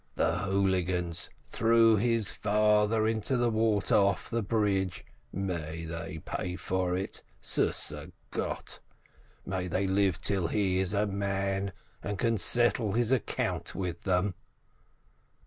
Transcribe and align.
"The 0.15 0.39
hooligans 0.39 1.29
threw 1.45 1.95
his 1.95 2.31
father 2.31 3.07
into 3.07 3.37
the 3.37 3.51
water 3.51 3.93
off 3.93 4.31
the 4.31 4.41
bridge— 4.41 5.05
may 5.31 5.85
they 5.85 6.17
pay 6.25 6.55
for 6.55 6.97
it, 6.97 7.21
siisser 7.39 8.11
Gott! 8.31 8.79
May 9.45 9.67
they 9.67 9.85
live 9.85 10.19
till 10.19 10.47
he 10.47 10.79
is 10.79 10.95
a 10.95 11.05
man, 11.05 11.71
and 12.01 12.17
can 12.17 12.39
settle 12.39 12.93
his 12.93 13.11
account 13.11 13.75
with 13.75 14.01
them 14.01 14.33